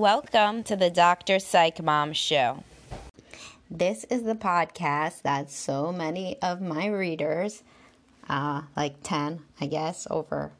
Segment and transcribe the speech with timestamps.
[0.00, 1.38] Welcome to the Dr.
[1.38, 2.64] Psych Mom Show.
[3.70, 7.62] This is the podcast that so many of my readers,
[8.26, 10.52] uh, like 10, I guess, over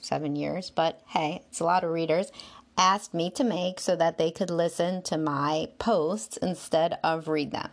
[0.00, 2.30] seven years, but hey, it's a lot of readers,
[2.76, 7.52] asked me to make so that they could listen to my posts instead of read
[7.52, 7.70] them.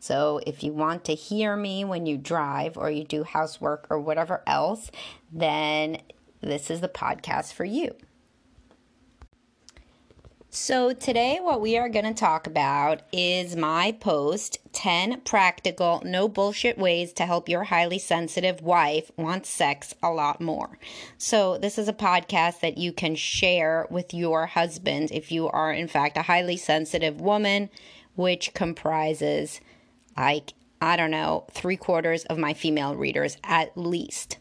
[0.00, 4.00] So if you want to hear me when you drive or you do housework or
[4.00, 4.90] whatever else,
[5.32, 5.98] then
[6.40, 7.94] this is the podcast for you.
[10.52, 16.26] So, today, what we are going to talk about is my post 10 practical, no
[16.26, 20.76] bullshit ways to help your highly sensitive wife want sex a lot more.
[21.18, 25.72] So, this is a podcast that you can share with your husband if you are,
[25.72, 27.70] in fact, a highly sensitive woman,
[28.16, 29.60] which comprises,
[30.16, 34.38] like, I don't know, three quarters of my female readers at least.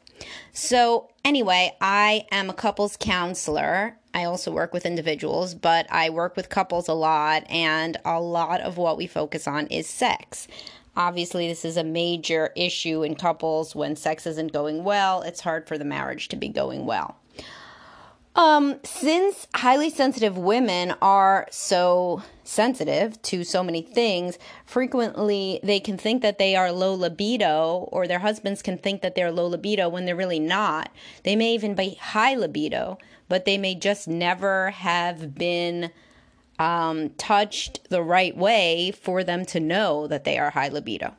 [0.53, 6.35] So, anyway, I am a couples counselor I also work with individuals, but I work
[6.35, 10.47] with couples a lot, and a lot of what we focus on is sex.
[10.95, 15.21] Obviously, this is a major issue in couples when sex isn't going well.
[15.21, 17.17] It's hard for the marriage to be going well.
[18.39, 25.97] Um, since highly sensitive women are so sensitive to so many things, frequently they can
[25.97, 29.89] think that they are low libido, or their husbands can think that they're low libido
[29.89, 30.89] when they're really not.
[31.23, 35.91] They may even be high libido, but they may just never have been
[36.59, 41.13] um, touched the right way for them to know that they are high libido.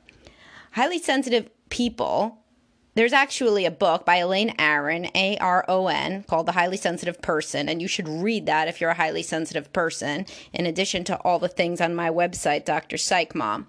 [0.71, 2.40] Highly sensitive people,
[3.01, 7.23] there's actually a book by Elaine Aron, A R O N, called The Highly Sensitive
[7.23, 11.17] Person, and you should read that if you're a highly sensitive person, in addition to
[11.21, 12.99] all the things on my website, Dr.
[12.99, 13.69] Psych Mom.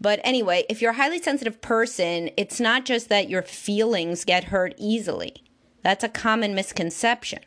[0.00, 4.44] But anyway, if you're a highly sensitive person, it's not just that your feelings get
[4.44, 5.42] hurt easily.
[5.82, 7.40] That's a common misconception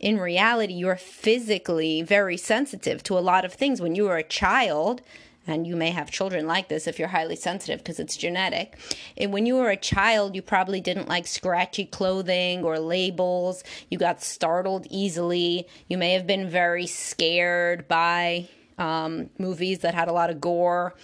[0.00, 3.80] in reality, you're physically very sensitive to a lot of things.
[3.80, 5.02] When you were a child,
[5.48, 8.76] and you may have children like this if you're highly sensitive because it's genetic.
[9.16, 13.64] And when you were a child, you probably didn't like scratchy clothing or labels.
[13.90, 15.66] You got startled easily.
[15.88, 18.48] You may have been very scared by
[18.78, 20.94] um, movies that had a lot of gore.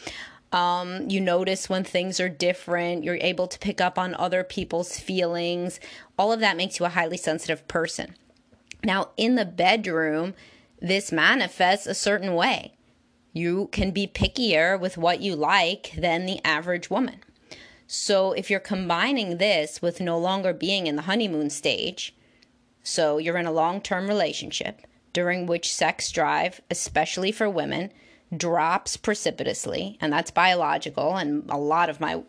[0.52, 3.02] Um, you notice when things are different.
[3.02, 5.80] You're able to pick up on other people's feelings.
[6.16, 8.14] All of that makes you a highly sensitive person.
[8.84, 10.34] Now, in the bedroom,
[10.80, 12.74] this manifests a certain way.
[13.34, 17.20] You can be pickier with what you like than the average woman.
[17.86, 22.14] So, if you're combining this with no longer being in the honeymoon stage,
[22.82, 27.92] so you're in a long term relationship during which sex drive, especially for women,
[28.34, 32.22] drops precipitously, and that's biological, and a lot of my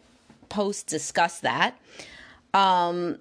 [0.49, 1.79] posts discuss that.
[2.53, 3.19] Um,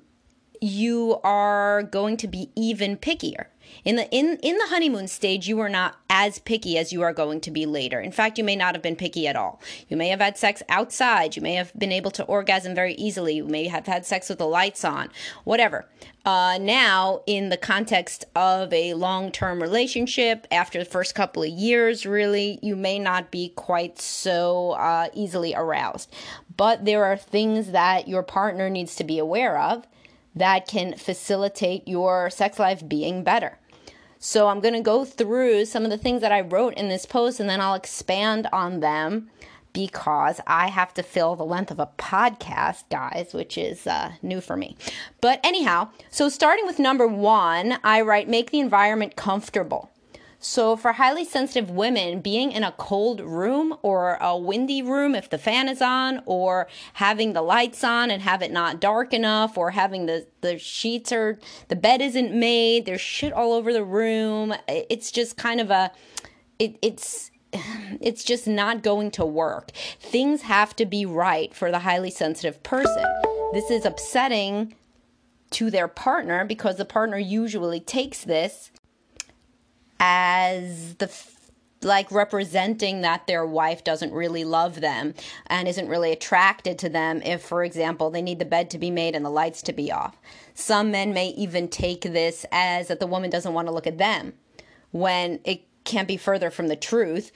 [0.60, 3.46] you are going to be even pickier.
[3.84, 7.12] In the in in the honeymoon stage, you are not as picky as you are
[7.12, 8.00] going to be later.
[8.00, 9.60] In fact, you may not have been picky at all.
[9.88, 11.36] You may have had sex outside.
[11.36, 13.34] You may have been able to orgasm very easily.
[13.36, 15.10] You may have had sex with the lights on.
[15.44, 15.86] Whatever.
[16.24, 21.50] Uh, now, in the context of a long term relationship, after the first couple of
[21.50, 26.10] years, really, you may not be quite so uh, easily aroused.
[26.56, 29.86] But there are things that your partner needs to be aware of
[30.34, 33.58] that can facilitate your sex life being better.
[34.18, 37.04] So I'm going to go through some of the things that I wrote in this
[37.04, 39.30] post and then I'll expand on them
[39.74, 44.40] because I have to fill the length of a podcast, guys, which is uh, new
[44.40, 44.76] for me.
[45.20, 49.90] But anyhow, so starting with number one, I write make the environment comfortable.
[50.46, 55.30] So, for highly sensitive women, being in a cold room or a windy room if
[55.30, 59.56] the fan is on, or having the lights on and have it not dark enough,
[59.56, 61.38] or having the, the sheets or
[61.68, 64.54] the bed isn't made, there's shit all over the room.
[64.68, 65.90] It's just kind of a,
[66.58, 67.30] it, it's,
[68.02, 69.70] it's just not going to work.
[69.98, 73.06] Things have to be right for the highly sensitive person.
[73.54, 74.74] This is upsetting
[75.52, 78.70] to their partner because the partner usually takes this
[80.06, 81.10] as the
[81.80, 85.14] like representing that their wife doesn't really love them
[85.46, 88.90] and isn't really attracted to them if, for example, they need the bed to be
[88.90, 90.18] made and the lights to be off.
[90.54, 93.98] Some men may even take this as that the woman doesn't want to look at
[93.98, 94.34] them
[94.92, 97.32] when it can't be further from the truth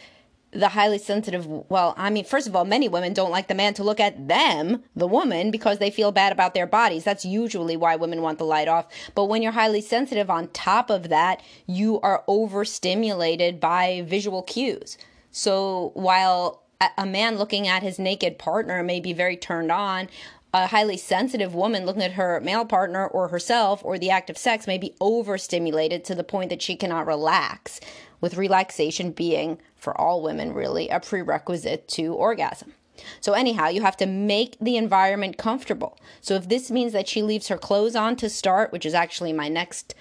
[0.50, 3.74] the highly sensitive well i mean first of all many women don't like the man
[3.74, 7.04] to look at them the woman because they feel bad about their bodies.
[7.04, 8.86] That's usually why women want the light off.
[9.14, 14.98] But when you're highly sensitive on top of that you are overstimulated by visual cues.
[15.30, 16.62] So while
[16.96, 20.08] a man looking at his naked partner may be very turned on
[20.54, 24.38] a highly sensitive woman looking at her male partner or herself or the act of
[24.38, 27.80] sex may be overstimulated to the point that she cannot relax
[28.20, 32.74] with relaxation being, for all women really, a prerequisite to orgasm.
[33.20, 35.96] So, anyhow, you have to make the environment comfortable.
[36.20, 39.32] So, if this means that she leaves her clothes on to start, which is actually
[39.32, 39.94] my next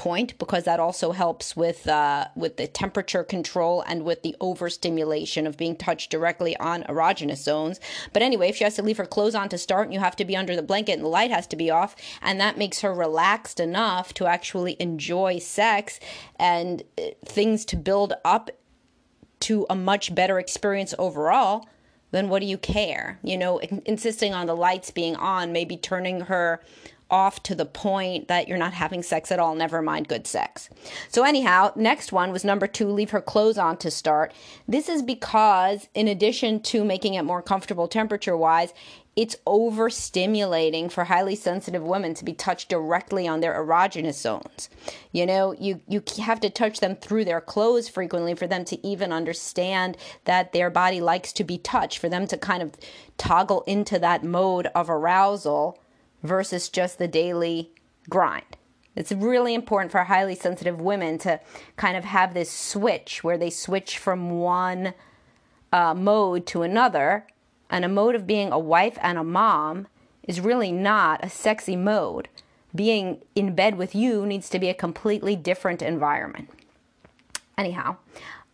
[0.00, 5.46] point because that also helps with uh, with the temperature control and with the overstimulation
[5.46, 7.78] of being touched directly on erogenous zones.
[8.14, 10.16] But anyway, if she has to leave her clothes on to start, and you have
[10.16, 12.80] to be under the blanket and the light has to be off, and that makes
[12.80, 16.00] her relaxed enough to actually enjoy sex
[16.36, 18.50] and uh, things to build up
[19.40, 21.68] to a much better experience overall
[22.12, 23.20] then what do you care?
[23.22, 26.60] You know, insisting on the lights being on, maybe turning her
[27.10, 30.68] off to the point that you're not having sex at all, never mind good sex.
[31.08, 34.32] So, anyhow, next one was number two leave her clothes on to start.
[34.68, 38.72] This is because, in addition to making it more comfortable temperature wise,
[39.16, 44.70] it's overstimulating for highly sensitive women to be touched directly on their erogenous zones.
[45.12, 48.86] You know, you, you have to touch them through their clothes frequently for them to
[48.86, 52.72] even understand that their body likes to be touched, for them to kind of
[53.18, 55.78] toggle into that mode of arousal
[56.22, 57.70] versus just the daily
[58.08, 58.56] grind.
[58.96, 61.40] It's really important for highly sensitive women to
[61.76, 64.94] kind of have this switch where they switch from one
[65.72, 67.26] uh, mode to another.
[67.70, 69.86] And a mode of being a wife and a mom
[70.24, 72.28] is really not a sexy mode.
[72.74, 76.50] Being in bed with you needs to be a completely different environment.
[77.56, 77.96] Anyhow,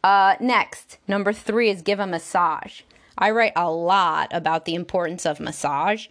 [0.04, 2.82] uh, next, number three is give a massage.
[3.18, 6.08] I write a lot about the importance of massage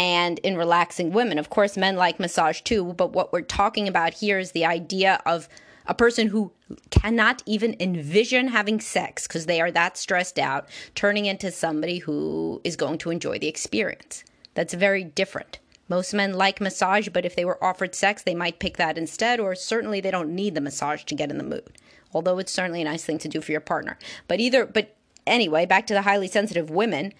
[0.00, 1.38] and in relaxing women.
[1.38, 5.20] Of course, men like massage too, but what we're talking about here is the idea
[5.26, 5.46] of
[5.84, 6.52] a person who
[6.88, 12.62] cannot even envision having sex because they are that stressed out, turning into somebody who
[12.64, 14.24] is going to enjoy the experience.
[14.54, 15.58] That's very different.
[15.90, 19.38] Most men like massage, but if they were offered sex, they might pick that instead,
[19.38, 21.76] or certainly they don't need the massage to get in the mood.
[22.14, 23.98] Although it's certainly a nice thing to do for your partner.
[24.28, 27.12] But either, but anyway, back to the highly sensitive women,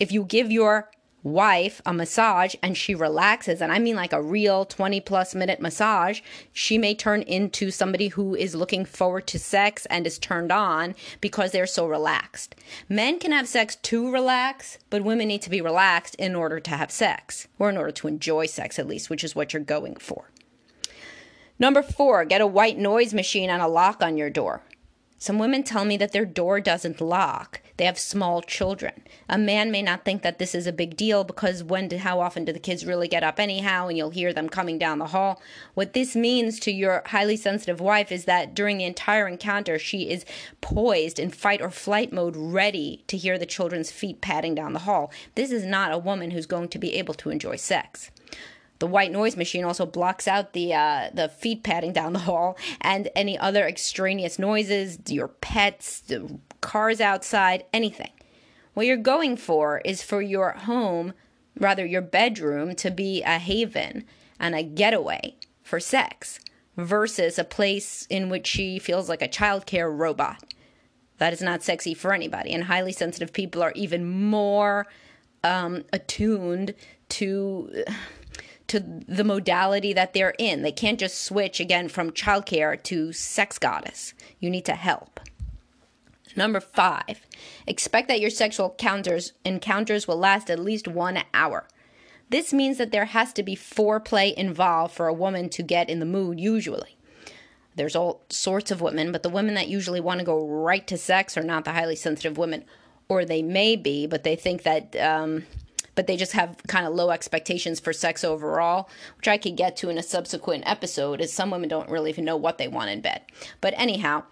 [0.00, 0.90] if you give your
[1.24, 5.60] wife a massage and she relaxes, and I mean like a real 20 plus minute
[5.60, 6.20] massage,
[6.52, 10.94] she may turn into somebody who is looking forward to sex and is turned on
[11.20, 12.54] because they're so relaxed.
[12.88, 16.70] Men can have sex to relax, but women need to be relaxed in order to
[16.70, 19.96] have sex, or in order to enjoy sex at least, which is what you're going
[19.96, 20.30] for.
[21.58, 24.62] Number four, get a white noise machine and a lock on your door.
[25.24, 27.62] Some women tell me that their door doesn't lock.
[27.78, 28.92] They have small children.
[29.26, 32.20] A man may not think that this is a big deal because when do, how
[32.20, 35.06] often do the kids really get up anyhow and you'll hear them coming down the
[35.06, 35.40] hall.
[35.72, 40.10] What this means to your highly sensitive wife is that during the entire encounter she
[40.10, 40.26] is
[40.60, 44.80] poised in fight or flight mode ready to hear the children's feet padding down the
[44.80, 45.10] hall.
[45.36, 48.10] This is not a woman who's going to be able to enjoy sex.
[48.80, 52.58] The white noise machine also blocks out the uh, the feet padding down the hall
[52.80, 58.10] and any other extraneous noises, your pets, the cars outside, anything.
[58.74, 61.12] What you're going for is for your home,
[61.58, 64.04] rather your bedroom, to be a haven
[64.40, 66.40] and a getaway for sex
[66.76, 70.42] versus a place in which she feels like a childcare robot.
[71.18, 72.52] That is not sexy for anybody.
[72.52, 74.88] And highly sensitive people are even more
[75.44, 76.74] um, attuned
[77.10, 77.84] to
[78.68, 80.62] to the modality that they're in.
[80.62, 84.14] They can't just switch again from childcare to sex goddess.
[84.40, 85.20] You need to help.
[86.36, 87.20] Number five,
[87.66, 91.68] expect that your sexual encounters, encounters will last at least one hour.
[92.30, 96.00] This means that there has to be foreplay involved for a woman to get in
[96.00, 96.96] the mood, usually.
[97.76, 100.96] There's all sorts of women, but the women that usually want to go right to
[100.96, 102.64] sex are not the highly sensitive women.
[103.08, 105.44] Or they may be, but they think that um,
[105.94, 109.76] but they just have kind of low expectations for sex overall, which I could get
[109.78, 112.90] to in a subsequent episode, as some women don't really even know what they want
[112.90, 113.22] in bed.
[113.60, 114.24] But anyhow,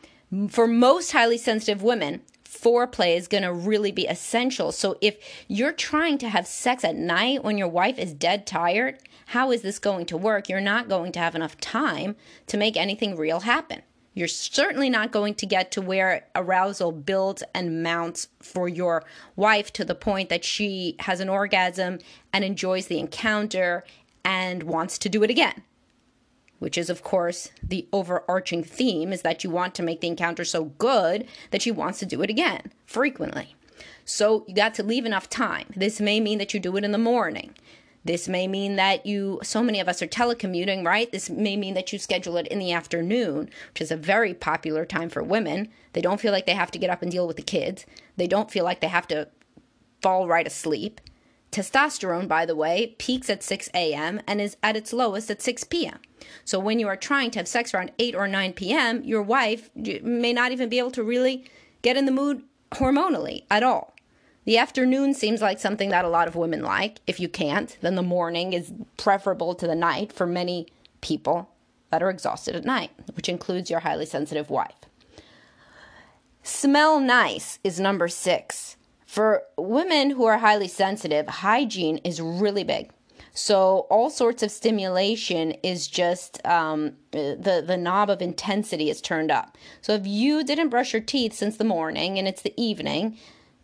[0.48, 4.72] for most highly sensitive women, foreplay is going to really be essential.
[4.72, 5.16] So if
[5.48, 9.62] you're trying to have sex at night when your wife is dead tired, how is
[9.62, 10.48] this going to work?
[10.48, 12.16] You're not going to have enough time
[12.46, 13.82] to make anything real happen
[14.14, 19.04] You're certainly not going to get to where arousal builds and mounts for your
[19.36, 21.98] wife to the point that she has an orgasm
[22.32, 23.84] and enjoys the encounter
[24.24, 25.62] and wants to do it again.
[26.58, 30.44] Which is, of course, the overarching theme is that you want to make the encounter
[30.44, 33.56] so good that she wants to do it again frequently.
[34.04, 35.66] So you got to leave enough time.
[35.74, 37.54] This may mean that you do it in the morning.
[38.04, 41.10] This may mean that you, so many of us are telecommuting, right?
[41.10, 44.84] This may mean that you schedule it in the afternoon, which is a very popular
[44.84, 45.68] time for women.
[45.92, 48.26] They don't feel like they have to get up and deal with the kids, they
[48.26, 49.28] don't feel like they have to
[50.00, 51.00] fall right asleep.
[51.52, 54.22] Testosterone, by the way, peaks at 6 a.m.
[54.26, 55.98] and is at its lowest at 6 p.m.
[56.44, 59.68] So when you are trying to have sex around 8 or 9 p.m., your wife
[59.76, 61.44] may not even be able to really
[61.82, 62.42] get in the mood
[62.72, 63.91] hormonally at all.
[64.44, 67.00] The afternoon seems like something that a lot of women like.
[67.06, 70.66] If you can't, then the morning is preferable to the night for many
[71.00, 71.48] people
[71.90, 74.74] that are exhausted at night, which includes your highly sensitive wife.
[76.42, 78.76] Smell nice is number six.
[79.06, 82.90] For women who are highly sensitive, hygiene is really big.
[83.34, 89.30] So all sorts of stimulation is just um, the the knob of intensity is turned
[89.30, 89.56] up.
[89.80, 93.18] So if you didn't brush your teeth since the morning and it's the evening,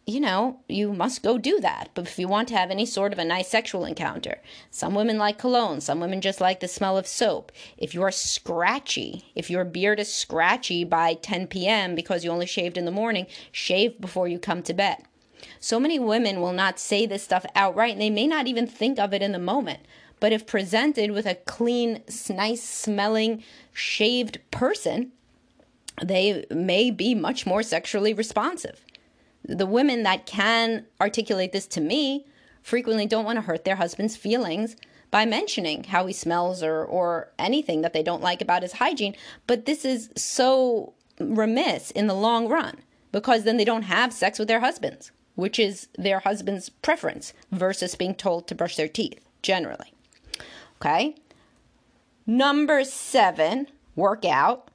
[0.09, 1.91] you know, you must go do that.
[1.93, 5.19] But if you want to have any sort of a nice sexual encounter, some women
[5.19, 7.53] like cologne, some women just like the smell of soap.
[7.77, 11.95] If you're scratchy, if your beard is scratchy by 10 p.m.
[11.95, 14.97] because you only shaved in the morning, shave before you come to bed.
[15.61, 18.99] So many women will not say this stuff outright, and they may not even think
[18.99, 19.81] of it in the moment.
[20.21, 25.13] But if presented with a clean, nice smelling, shaved person,
[26.03, 28.81] they may be much more sexually responsive
[29.49, 32.27] the women that can articulate this to me
[32.63, 34.77] frequently don't want to hurt their husband's feelings
[35.11, 39.17] by mentioning how he smells or or anything that they don't like about his hygiene.
[39.47, 42.77] But this is so remiss in the long run
[43.11, 47.95] because then they don't have sex with their husbands which is their husband's preference versus
[47.95, 49.95] being told to brush their teeth generally.
[50.81, 51.15] Okay?
[52.27, 54.69] Number 7 workout.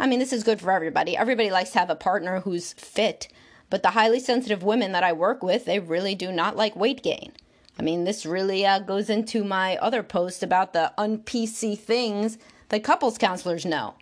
[0.00, 1.16] I mean, this is good for everybody.
[1.16, 3.28] Everybody likes to have a partner who's fit
[3.70, 7.02] but the highly sensitive women that I work with, they really do not like weight
[7.02, 7.32] gain.
[7.78, 12.36] I mean, this really uh, goes into my other post about the un-PC things
[12.68, 13.94] that couples counselors know.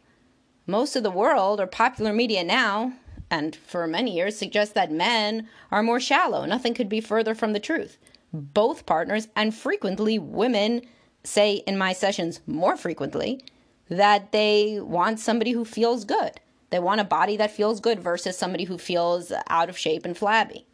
[0.67, 2.95] Most of the world or popular media now,
[3.31, 6.45] and for many years, suggests that men are more shallow.
[6.45, 7.99] Nothing could be further from the truth.
[8.33, 10.83] Both partners, and frequently women,
[11.23, 13.45] say in my sessions more frequently,
[13.89, 16.33] that they want somebody who feels good.
[16.71, 20.17] They want a body that feels good versus somebody who feels out of shape and
[20.17, 20.67] flabby.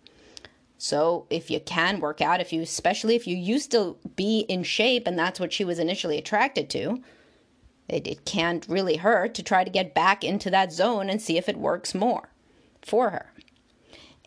[0.77, 4.65] So if you can work out, if you especially if you used to be in
[4.65, 7.01] shape and that's what she was initially attracted to,
[7.89, 11.39] it, it can't really hurt to try to get back into that zone and see
[11.39, 12.31] if it works more
[12.83, 13.33] for her.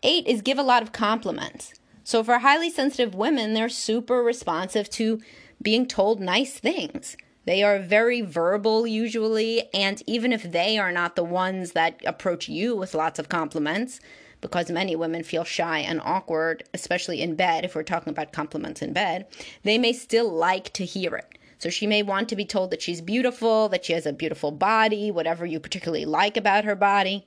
[0.02, 1.74] Eight is give a lot of compliments.
[2.04, 5.20] So for highly sensitive women, they're super responsive to
[5.60, 7.16] being told nice things.
[7.48, 12.46] They are very verbal usually, and even if they are not the ones that approach
[12.46, 14.00] you with lots of compliments,
[14.42, 18.82] because many women feel shy and awkward, especially in bed, if we're talking about compliments
[18.82, 19.28] in bed,
[19.62, 21.38] they may still like to hear it.
[21.56, 24.50] So she may want to be told that she's beautiful, that she has a beautiful
[24.50, 27.24] body, whatever you particularly like about her body.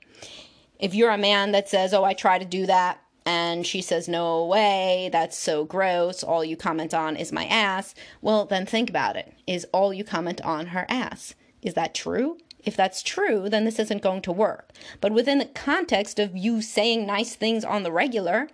[0.78, 4.08] If you're a man that says, Oh, I try to do that, and she says,
[4.08, 6.22] No way, that's so gross.
[6.22, 7.94] All you comment on is my ass.
[8.20, 9.32] Well, then think about it.
[9.46, 11.34] Is all you comment on her ass?
[11.62, 12.38] Is that true?
[12.64, 14.70] If that's true, then this isn't going to work.
[15.00, 18.48] But within the context of you saying nice things on the regular,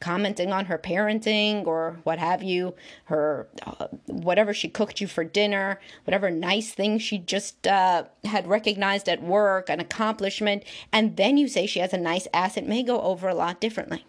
[0.00, 5.24] commenting on her parenting or what have you, her uh, whatever she cooked you for
[5.24, 10.62] dinner, whatever nice thing she just uh, had recognized at work, an accomplishment,
[10.92, 13.60] and then you say she has a nice ass, it may go over a lot
[13.60, 14.04] differently.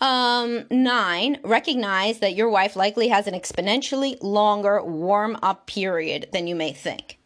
[0.00, 6.46] Um, nine, recognize that your wife likely has an exponentially longer warm up period than
[6.46, 7.18] you may think.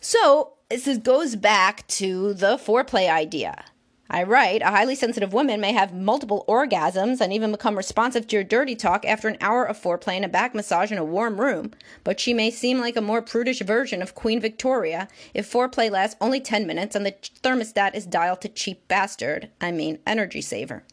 [0.00, 3.64] So, this goes back to the foreplay idea.
[4.08, 8.36] I write, a highly sensitive woman may have multiple orgasms and even become responsive to
[8.36, 11.40] your dirty talk after an hour of foreplay and a back massage in a warm
[11.40, 11.72] room,
[12.04, 16.16] but she may seem like a more prudish version of Queen Victoria if foreplay lasts
[16.20, 20.84] only 10 minutes and the thermostat is dialed to cheap bastard, I mean energy saver.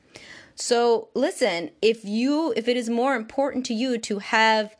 [0.55, 4.75] So listen, if you if it is more important to you to have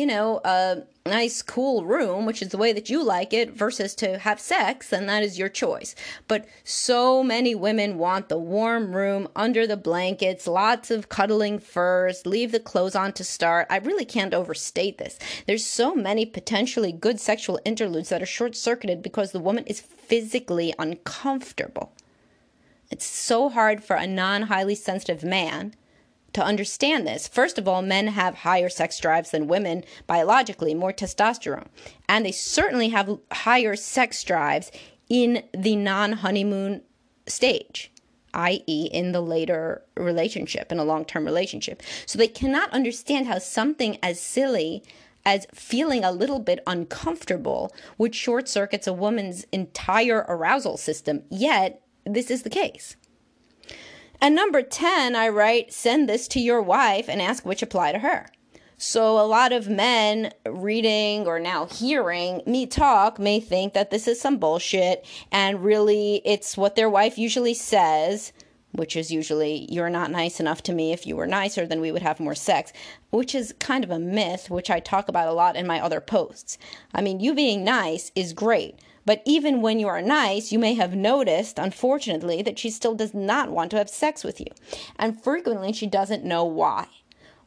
[0.00, 3.94] you know, a nice, cool room, which is the way that you like it, versus
[3.96, 5.94] to have sex, then that is your choice.
[6.26, 12.26] But so many women want the warm room under the blankets, lots of cuddling first,
[12.26, 13.66] leave the clothes on to start.
[13.68, 15.18] I really can't overstate this.
[15.46, 19.82] There's so many potentially good sexual interludes that are short circuited because the woman is
[19.82, 21.92] physically uncomfortable.
[22.90, 25.74] It's so hard for a non highly sensitive man
[26.32, 27.26] to understand this.
[27.26, 31.66] First of all, men have higher sex drives than women biologically, more testosterone.
[32.08, 34.70] And they certainly have higher sex drives
[35.08, 36.82] in the non honeymoon
[37.26, 37.92] stage,
[38.34, 41.82] i.e., in the later relationship, in a long term relationship.
[42.06, 44.82] So they cannot understand how something as silly
[45.24, 51.24] as feeling a little bit uncomfortable would short circuits a woman's entire arousal system.
[51.28, 52.96] Yet, this is the case.
[54.20, 58.00] And number 10, I write, send this to your wife and ask which apply to
[58.00, 58.26] her.
[58.76, 64.08] So a lot of men reading or now hearing me talk may think that this
[64.08, 68.32] is some bullshit and really it's what their wife usually says,
[68.72, 70.92] which is usually you're not nice enough to me.
[70.92, 72.72] If you were nicer, then we would have more sex,
[73.10, 76.00] which is kind of a myth, which I talk about a lot in my other
[76.00, 76.56] posts.
[76.94, 78.78] I mean, you being nice is great.
[79.06, 83.14] But even when you are nice, you may have noticed, unfortunately, that she still does
[83.14, 84.48] not want to have sex with you.
[84.96, 86.86] And frequently she doesn't know why.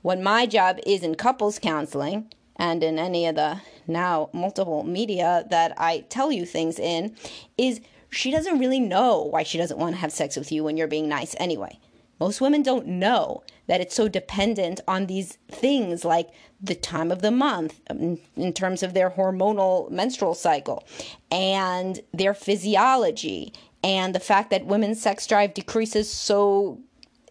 [0.01, 5.45] What my job is in couples counseling and in any of the now multiple media
[5.49, 7.15] that I tell you things in
[7.57, 10.77] is she doesn't really know why she doesn't want to have sex with you when
[10.77, 11.79] you're being nice anyway.
[12.23, 16.29] Most women don't know that it's so dependent on these things like
[16.61, 20.87] the time of the month um, in terms of their hormonal menstrual cycle
[21.29, 23.51] and their physiology
[23.83, 26.79] and the fact that women's sex drive decreases so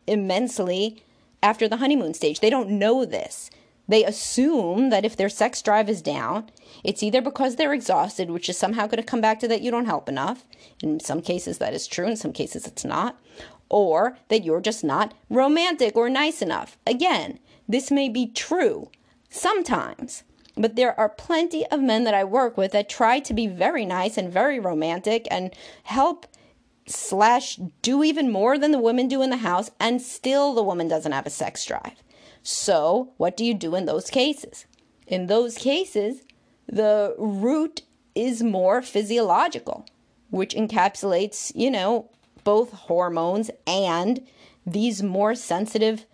[0.07, 1.03] immensely
[1.43, 2.41] after the honeymoon stage.
[2.41, 3.49] They don't know this.
[3.89, 6.51] They assume that if their sex drive is down,
[6.85, 9.71] it's either because they're exhausted, which is somehow going to come back to that you
[9.71, 10.45] don't help enough.
[10.83, 12.07] In some cases, that is true.
[12.07, 13.19] In some cases, it's not
[13.73, 16.79] or that you're just not romantic or nice enough.
[16.87, 18.91] Again, this may be true
[19.31, 20.23] sometimes,
[20.57, 23.85] but there are plenty of men that I work with that try to be very
[23.85, 25.52] nice and very romantic and
[25.85, 26.26] help
[26.87, 30.88] slash do even more than the women do in the house, and still the woman
[30.88, 32.02] doesn't have a sex drive.
[32.43, 34.67] So, what do you do in those cases?
[35.07, 36.23] In those cases,
[36.67, 37.83] the root
[38.14, 39.87] is more physiological,
[40.30, 42.11] which encapsulates, you know,
[42.45, 44.26] both hormones and
[44.67, 46.07] these more sensitive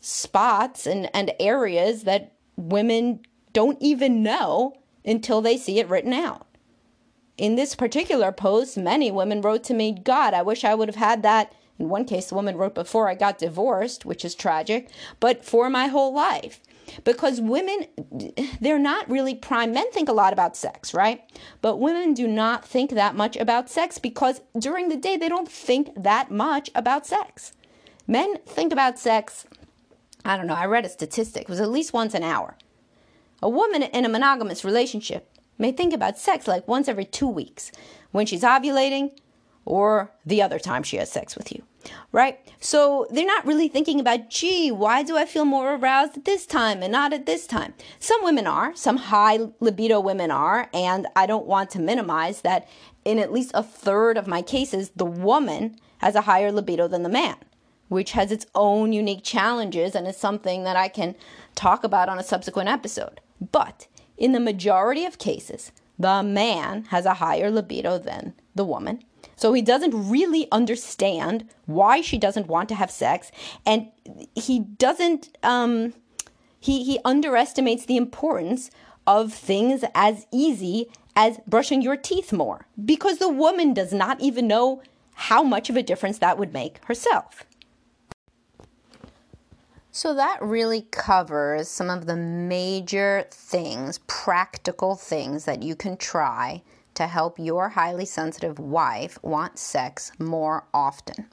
[0.00, 3.20] spots and, and areas that women
[3.52, 6.46] don't even know until they see it written out.
[7.38, 10.96] In this particular post, many women wrote to me, God, I wish I would have
[10.96, 11.54] had that.
[11.78, 14.88] In one case, the woman wrote before I got divorced, which is tragic,
[15.20, 16.60] but for my whole life
[17.04, 17.86] because women
[18.60, 21.22] they're not really prime men think a lot about sex right?
[21.60, 25.50] But women do not think that much about sex because during the day they don't
[25.50, 27.52] think that much about sex.
[28.06, 29.46] Men think about sex
[30.24, 32.56] i don't know i read a statistic it was at least once an hour.
[33.42, 37.70] A woman in a monogamous relationship may think about sex like once every two weeks
[38.10, 39.10] when she's ovulating
[39.64, 41.62] or the other time she has sex with you
[42.12, 42.38] right?
[42.60, 46.46] So they're not really thinking about, gee, why do I feel more aroused at this
[46.46, 47.74] time and not at this time?
[47.98, 52.68] Some women are, some high libido women are, and I don't want to minimize that
[53.04, 57.02] in at least a third of my cases, the woman has a higher libido than
[57.02, 57.36] the man,
[57.88, 61.14] which has its own unique challenges and is something that I can
[61.54, 63.20] talk about on a subsequent episode.
[63.52, 69.02] But in the majority of cases, the man has a higher libido than the woman
[69.36, 73.30] so he doesn't really understand why she doesn't want to have sex,
[73.64, 73.88] and
[74.34, 75.36] he doesn't.
[75.42, 75.92] Um,
[76.58, 78.70] he he underestimates the importance
[79.06, 84.46] of things as easy as brushing your teeth more because the woman does not even
[84.48, 84.82] know
[85.14, 87.44] how much of a difference that would make herself.
[89.92, 96.62] So that really covers some of the major things, practical things that you can try
[96.96, 101.28] to help your highly sensitive wife want sex more often.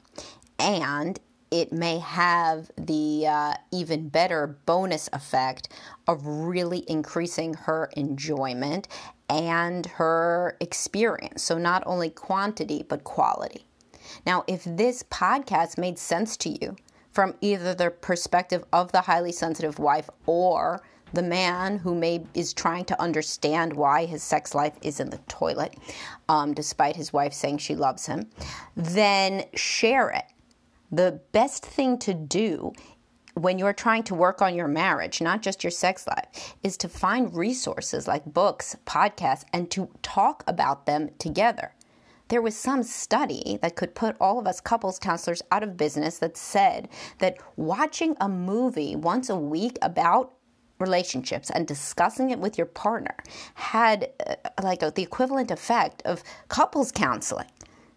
[0.58, 1.18] And
[1.50, 5.68] it may have the uh, even better bonus effect
[6.08, 8.88] of really increasing her enjoyment
[9.28, 11.42] and her experience.
[11.42, 13.66] So, not only quantity, but quality.
[14.26, 16.76] Now, if this podcast made sense to you
[17.12, 20.82] from either the perspective of the highly sensitive wife or
[21.14, 25.18] the man who may is trying to understand why his sex life is in the
[25.28, 25.76] toilet,
[26.28, 28.28] um, despite his wife saying she loves him,
[28.76, 30.24] then share it.
[30.90, 32.72] The best thing to do
[33.34, 36.88] when you're trying to work on your marriage, not just your sex life, is to
[36.88, 41.74] find resources like books, podcasts, and to talk about them together.
[42.28, 46.18] There was some study that could put all of us couples counselors out of business
[46.18, 50.32] that said that watching a movie once a week about
[50.78, 53.16] relationships and discussing it with your partner
[53.54, 57.46] had uh, like a, the equivalent effect of couples counseling.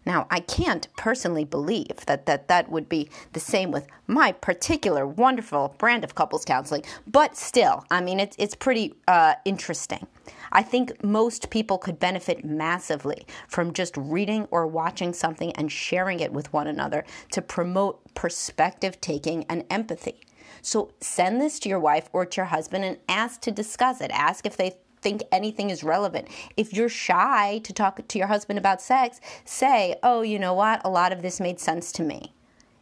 [0.06, 5.06] Now, I can't personally believe that, that that would be the same with my particular
[5.06, 10.06] wonderful brand of couples counseling, but still, I mean, it's, it's pretty uh, interesting.
[10.50, 16.20] I think most people could benefit massively from just reading or watching something and sharing
[16.20, 20.22] it with one another to promote perspective taking and empathy.
[20.62, 24.10] So send this to your wife or to your husband and ask to discuss it.
[24.12, 26.28] Ask if they think anything is relevant.
[26.56, 30.80] If you're shy to talk to your husband about sex, say, oh, you know what?
[30.84, 32.32] A lot of this made sense to me.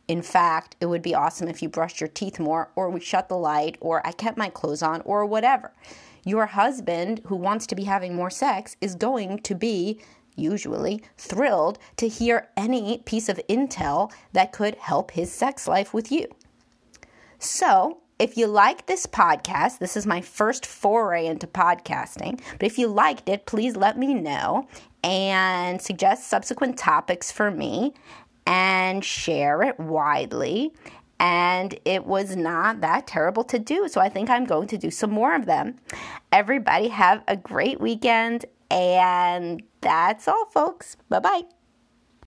[0.09, 3.29] In fact, it would be awesome if you brushed your teeth more, or we shut
[3.29, 5.73] the light, or I kept my clothes on, or whatever.
[6.25, 10.01] Your husband, who wants to be having more sex, is going to be
[10.37, 16.13] usually thrilled to hear any piece of intel that could help his sex life with
[16.13, 16.29] you.
[17.47, 22.77] So, if you like this podcast, this is my first foray into podcasting, but if
[22.77, 24.67] you liked it, please let me know
[25.05, 27.95] and suggest subsequent topics for me
[28.47, 30.73] and share it widely.
[31.21, 34.91] And it was not that terrible to do, so I think I'm going to do
[34.91, 35.77] some more of them.
[36.33, 40.97] Everybody, have a great weekend, and that's all, folks.
[41.09, 41.56] Bye bye.